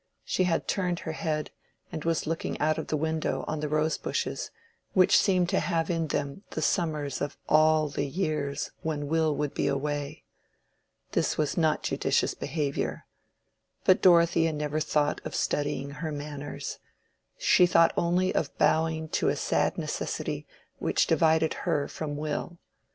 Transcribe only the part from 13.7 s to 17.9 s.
But Dorothea never thought of studying her manners: she